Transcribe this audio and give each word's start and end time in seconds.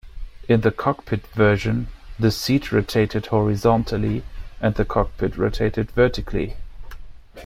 In 0.49 0.61
the 0.61 0.71
cockpit 0.71 1.27
version, 1.27 1.85
the 2.17 2.31
seat 2.31 2.71
rotated 2.71 3.27
horizontally, 3.27 4.23
and 4.59 4.73
the 4.73 4.83
cockpit 4.83 5.37
rotated 5.37 5.91
vertically. 5.91 6.55